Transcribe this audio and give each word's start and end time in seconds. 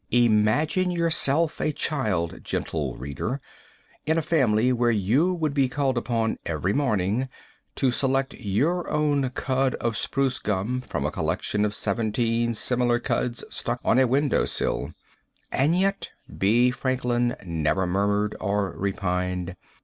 Imagine 0.09 0.89
yourself 0.89 1.59
a 1.61 1.71
child, 1.71 2.43
gentle 2.43 2.97
reader, 2.97 3.39
in 4.07 4.17
a 4.17 4.21
family 4.23 4.73
where 4.73 4.89
you 4.89 5.31
would 5.35 5.53
be 5.53 5.69
called 5.69 5.95
upon, 5.95 6.39
every 6.43 6.73
morning, 6.73 7.29
to 7.75 7.91
select 7.91 8.33
your 8.33 8.89
own 8.89 9.29
cud 9.29 9.75
of 9.75 9.95
spruce 9.95 10.39
gum 10.39 10.81
from 10.81 11.05
a 11.05 11.11
collection 11.11 11.63
of 11.63 11.75
seventeen 11.75 12.55
similar 12.55 12.97
cuds 12.97 13.43
stuck 13.51 13.79
on 13.85 13.99
a 13.99 14.07
window 14.07 14.43
sill. 14.43 14.91
And 15.51 15.79
yet 15.79 16.09
B. 16.35 16.71
Franklin 16.71 17.35
never 17.45 17.85
murmured 17.85 18.35
or 18.39 18.71
repined. 18.71 19.55